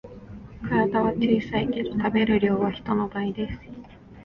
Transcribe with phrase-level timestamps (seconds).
[0.67, 3.59] 体は小さいけど食べる量は人の倍です